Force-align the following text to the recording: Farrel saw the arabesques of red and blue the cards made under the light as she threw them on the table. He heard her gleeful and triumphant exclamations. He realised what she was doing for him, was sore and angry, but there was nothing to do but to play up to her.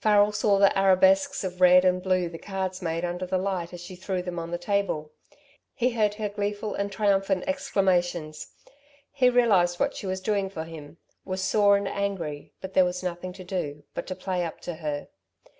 Farrel 0.00 0.32
saw 0.32 0.58
the 0.58 0.76
arabesques 0.76 1.44
of 1.44 1.60
red 1.60 1.84
and 1.84 2.02
blue 2.02 2.28
the 2.28 2.38
cards 2.40 2.82
made 2.82 3.04
under 3.04 3.24
the 3.24 3.38
light 3.38 3.72
as 3.72 3.80
she 3.80 3.94
threw 3.94 4.20
them 4.20 4.36
on 4.36 4.50
the 4.50 4.58
table. 4.58 5.12
He 5.74 5.90
heard 5.92 6.14
her 6.14 6.28
gleeful 6.28 6.74
and 6.74 6.90
triumphant 6.90 7.44
exclamations. 7.46 8.48
He 9.12 9.30
realised 9.30 9.78
what 9.78 9.94
she 9.94 10.06
was 10.08 10.20
doing 10.20 10.50
for 10.50 10.64
him, 10.64 10.96
was 11.24 11.40
sore 11.40 11.76
and 11.76 11.86
angry, 11.86 12.52
but 12.60 12.74
there 12.74 12.84
was 12.84 13.04
nothing 13.04 13.32
to 13.34 13.44
do 13.44 13.84
but 13.94 14.08
to 14.08 14.16
play 14.16 14.44
up 14.44 14.60
to 14.62 14.74
her. 14.74 15.06